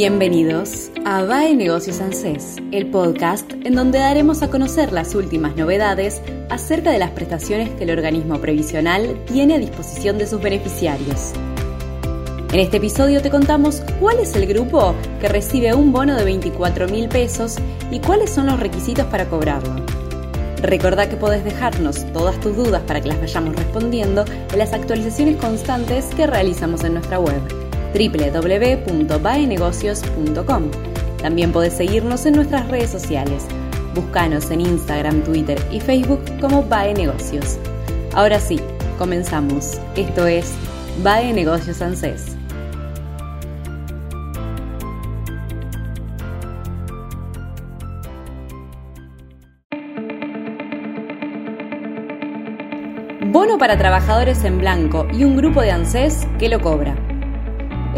Bienvenidos 0.00 0.92
a 1.04 1.24
VAE 1.24 1.56
Negocios 1.56 2.00
ANSES, 2.00 2.58
el 2.70 2.88
podcast 2.88 3.50
en 3.64 3.74
donde 3.74 3.98
daremos 3.98 4.42
a 4.42 4.48
conocer 4.48 4.92
las 4.92 5.16
últimas 5.16 5.56
novedades 5.56 6.22
acerca 6.50 6.92
de 6.92 7.00
las 7.00 7.10
prestaciones 7.10 7.70
que 7.70 7.82
el 7.82 7.90
organismo 7.90 8.40
previsional 8.40 9.20
tiene 9.26 9.56
a 9.56 9.58
disposición 9.58 10.16
de 10.16 10.28
sus 10.28 10.40
beneficiarios. 10.40 11.32
En 12.52 12.60
este 12.60 12.76
episodio 12.76 13.20
te 13.22 13.30
contamos 13.30 13.82
cuál 13.98 14.20
es 14.20 14.36
el 14.36 14.46
grupo 14.46 14.94
que 15.20 15.28
recibe 15.28 15.74
un 15.74 15.90
bono 15.90 16.14
de 16.14 16.22
24 16.22 16.86
mil 16.86 17.08
pesos 17.08 17.56
y 17.90 17.98
cuáles 17.98 18.30
son 18.30 18.46
los 18.46 18.60
requisitos 18.60 19.06
para 19.06 19.28
cobrarlo. 19.28 19.84
Recordá 20.62 21.08
que 21.08 21.16
podés 21.16 21.42
dejarnos 21.42 22.06
todas 22.12 22.38
tus 22.38 22.54
dudas 22.54 22.82
para 22.86 23.00
que 23.00 23.08
las 23.08 23.20
vayamos 23.20 23.56
respondiendo 23.56 24.24
en 24.52 24.58
las 24.60 24.72
actualizaciones 24.72 25.38
constantes 25.38 26.04
que 26.14 26.28
realizamos 26.28 26.84
en 26.84 26.94
nuestra 26.94 27.18
web 27.18 27.67
www.baenegocios.com. 27.92 30.70
También 31.20 31.52
podés 31.52 31.74
seguirnos 31.74 32.26
en 32.26 32.34
nuestras 32.34 32.68
redes 32.68 32.90
sociales. 32.90 33.44
Búscanos 33.94 34.50
en 34.50 34.60
Instagram, 34.60 35.22
Twitter 35.24 35.58
y 35.70 35.80
Facebook 35.80 36.20
como 36.40 36.62
Bae 36.62 36.92
Negocios. 36.94 37.58
Ahora 38.14 38.38
sí, 38.38 38.60
comenzamos. 38.98 39.80
Esto 39.96 40.26
es 40.26 40.52
Bae 41.02 41.32
Negocios 41.32 41.82
ANSES. 41.82 42.36
Bono 53.30 53.58
para 53.58 53.76
trabajadores 53.76 54.44
en 54.44 54.58
blanco 54.58 55.06
y 55.12 55.24
un 55.24 55.36
grupo 55.36 55.60
de 55.60 55.72
ANSES 55.72 56.26
que 56.38 56.48
lo 56.48 56.60
cobra 56.60 57.07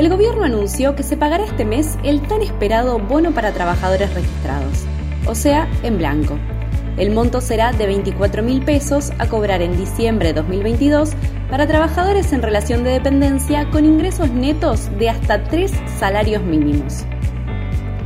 el 0.01 0.09
gobierno 0.09 0.45
anunció 0.45 0.97
que 0.97 1.03
se 1.03 1.19
pagará 1.19 1.45
este 1.45 1.67
mes 1.67 1.99
el 2.03 2.23
tan 2.23 2.41
esperado 2.41 2.99
bono 2.99 3.33
para 3.33 3.53
trabajadores 3.53 4.15
registrados, 4.15 4.87
o 5.27 5.35
sea, 5.35 5.69
en 5.83 5.99
blanco. 5.99 6.39
El 6.97 7.11
monto 7.11 7.43
será 7.43 7.73
de 7.73 7.87
24 7.87 8.43
mil 8.43 8.65
pesos 8.65 9.13
a 9.19 9.29
cobrar 9.29 9.61
en 9.61 9.77
diciembre 9.77 10.29
de 10.29 10.41
2022 10.41 11.11
para 11.51 11.67
trabajadores 11.67 12.33
en 12.33 12.41
relación 12.41 12.83
de 12.83 12.93
dependencia 12.93 13.69
con 13.69 13.85
ingresos 13.85 14.31
netos 14.31 14.89
de 14.99 15.11
hasta 15.11 15.45
tres 15.45 15.71
salarios 15.99 16.43
mínimos. 16.45 17.05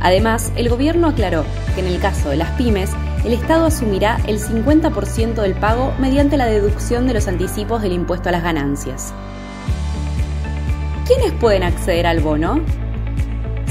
Además, 0.01 0.51
el 0.57 0.67
gobierno 0.67 1.07
aclaró 1.07 1.45
que 1.75 1.79
en 1.79 1.87
el 1.87 2.01
caso 2.01 2.29
de 2.29 2.35
las 2.35 2.51
pymes, 2.57 2.91
el 3.23 3.31
Estado 3.31 3.67
asumirá 3.67 4.19
el 4.27 4.39
50% 4.39 5.35
del 5.35 5.53
pago 5.53 5.93
mediante 5.97 6.35
la 6.35 6.47
deducción 6.47 7.07
de 7.07 7.13
los 7.13 7.29
anticipos 7.29 7.81
del 7.81 7.93
impuesto 7.93 8.27
a 8.27 8.33
las 8.33 8.43
ganancias. 8.43 9.13
¿Quiénes 11.05 11.33
pueden 11.33 11.61
acceder 11.61 12.07
al 12.07 12.19
bono? 12.19 12.61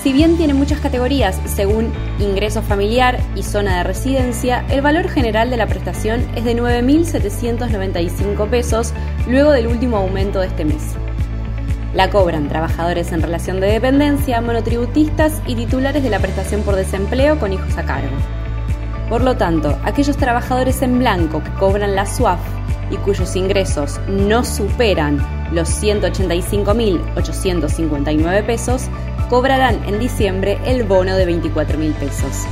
Si 0.02 0.12
bien 0.12 0.36
tiene 0.36 0.52
muchas 0.52 0.80
categorías 0.80 1.40
según 1.46 1.90
ingreso 2.18 2.60
familiar 2.60 3.18
y 3.34 3.42
zona 3.42 3.78
de 3.78 3.84
residencia, 3.84 4.66
el 4.68 4.82
valor 4.82 5.08
general 5.08 5.48
de 5.48 5.56
la 5.56 5.66
prestación 5.66 6.28
es 6.36 6.44
de 6.44 6.54
9.795 6.54 8.50
pesos 8.50 8.92
luego 9.26 9.52
del 9.52 9.66
último 9.66 9.96
aumento 9.96 10.40
de 10.40 10.48
este 10.48 10.66
mes. 10.66 10.94
La 11.96 12.10
cobran 12.10 12.48
trabajadores 12.48 13.10
en 13.12 13.22
relación 13.22 13.58
de 13.58 13.68
dependencia, 13.68 14.42
monotributistas 14.42 15.40
y 15.46 15.54
titulares 15.54 16.02
de 16.02 16.10
la 16.10 16.18
prestación 16.18 16.60
por 16.60 16.76
desempleo 16.76 17.38
con 17.38 17.54
hijos 17.54 17.78
a 17.78 17.86
cargo. 17.86 18.14
Por 19.08 19.22
lo 19.22 19.38
tanto, 19.38 19.78
aquellos 19.82 20.18
trabajadores 20.18 20.82
en 20.82 20.98
blanco 20.98 21.42
que 21.42 21.54
cobran 21.54 21.94
la 21.94 22.04
SUAF 22.04 22.40
y 22.90 22.98
cuyos 22.98 23.34
ingresos 23.34 23.98
no 24.08 24.44
superan 24.44 25.26
los 25.54 25.70
185.859 25.82 28.44
pesos, 28.44 28.90
cobrarán 29.30 29.82
en 29.88 29.98
diciembre 29.98 30.58
el 30.66 30.84
bono 30.84 31.16
de 31.16 31.26
24.000 31.26 31.94
pesos. 31.94 32.46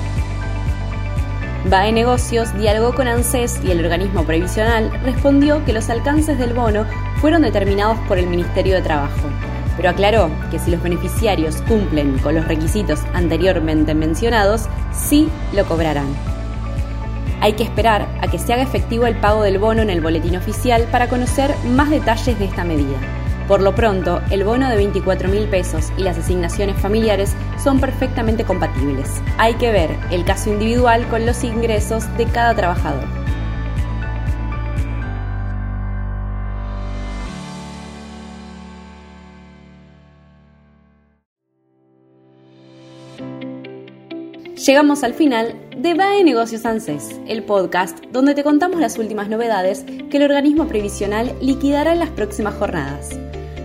BAE 1.70 1.92
Negocios 1.92 2.54
dialogó 2.58 2.94
con 2.94 3.08
ANSES 3.08 3.60
y 3.64 3.70
el 3.70 3.82
organismo 3.82 4.25
previsional 4.25 4.91
respondió 5.02 5.64
que 5.64 5.72
los 5.72 5.88
alcances 5.88 6.38
del 6.38 6.52
bono 6.52 6.84
fueron 7.22 7.41
determinados 7.41 7.98
por 8.06 8.19
el 8.19 8.26
Ministerio 8.26 8.75
de 8.75 8.82
Trabajo, 8.82 9.30
pero 9.75 9.88
aclaró 9.88 10.30
que 10.50 10.58
si 10.58 10.70
los 10.70 10.82
beneficiarios 10.82 11.62
cumplen 11.62 12.19
con 12.19 12.34
los 12.34 12.47
requisitos 12.47 13.00
anteriormente 13.14 13.94
mencionados, 13.94 14.69
sí 14.92 15.30
lo 15.54 15.64
cobrarán. 15.64 16.14
Hay 17.41 17.54
que 17.54 17.64
esperar 17.64 18.08
a 18.20 18.28
que 18.28 18.38
se 18.38 18.52
haga 18.52 18.62
efectivo 18.62 19.06
el 19.06 19.16
pago 19.16 19.42
del 19.42 19.58
bono 19.58 19.81
en 19.81 19.88
el 19.88 20.02
boletín 20.02 20.36
oficial 20.36 20.86
para 20.92 21.08
conocer 21.08 21.54
más 21.64 21.88
detalles 21.88 22.38
de 22.38 22.44
esta 22.44 22.64
medida. 22.64 23.23
Por 23.49 23.60
lo 23.60 23.75
pronto, 23.75 24.22
el 24.31 24.43
bono 24.43 24.71
de 24.71 24.77
24 24.77 25.28
mil 25.28 25.47
pesos 25.49 25.93
y 25.99 26.03
las 26.03 26.16
asignaciones 26.16 26.77
familiares 26.81 27.34
son 27.62 27.78
perfectamente 27.78 28.44
compatibles. 28.44 29.21
Hay 29.37 29.55
que 29.55 29.71
ver 29.71 29.91
el 30.10 30.25
caso 30.25 30.50
individual 30.50 31.06
con 31.09 31.27
los 31.27 31.44
ingresos 31.44 32.05
de 32.16 32.25
cada 32.25 32.55
trabajador. 32.55 33.05
Llegamos 44.56 45.05
al 45.05 45.12
final 45.12 45.61
de 45.76 45.93
BAE 45.93 46.25
Negocios 46.25 46.65
ANSES, 46.65 47.21
el 47.26 47.43
podcast 47.43 48.03
donde 48.12 48.34
te 48.34 48.43
contamos 48.43 48.81
las 48.81 48.97
últimas 48.97 49.28
novedades 49.28 49.84
que 49.84 50.16
el 50.16 50.22
organismo 50.22 50.66
previsional 50.66 51.34
liquidará 51.43 51.93
en 51.93 51.99
las 51.99 52.09
próximas 52.09 52.55
jornadas. 52.55 53.11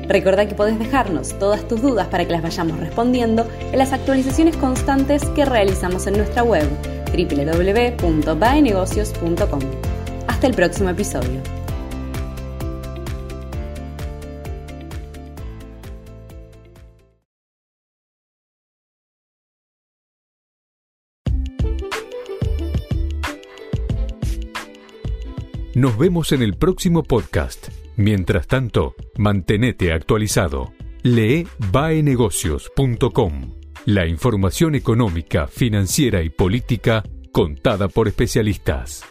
Recordá 0.10 0.46
que 0.48 0.56
podés 0.56 0.80
dejarnos 0.80 1.38
todas 1.38 1.68
tus 1.68 1.84
dudas 1.84 2.08
para 2.08 2.26
que 2.26 2.32
las 2.32 2.42
vayamos 2.42 2.80
respondiendo 2.80 3.48
en 3.72 3.78
las 3.78 3.94
actualizaciones 3.94 4.58
constantes 4.58 5.24
que 5.36 5.46
realizamos 5.46 6.08
en 6.08 6.18
nuestra 6.18 6.42
web 6.44 6.68
www.baenegocios.com. 7.14 9.60
Hasta 10.28 10.48
el 10.48 10.56
próximo 10.56 10.90
episodio. 10.90 11.40
Nos 25.76 25.96
vemos 25.98 26.32
en 26.32 26.42
el 26.42 26.56
próximo 26.58 27.04
podcast. 27.04 27.68
Mientras 28.00 28.48
tanto, 28.48 28.96
mantenete 29.18 29.92
actualizado. 29.92 30.72
Lee 31.04 31.46
baenegocios.com. 31.70 33.60
La 33.84 34.08
información 34.08 34.76
económica, 34.76 35.48
financiera 35.48 36.24
y 36.24 36.30
política 36.30 37.04
contada 37.34 37.90
por 37.90 38.08
especialistas. 38.08 39.04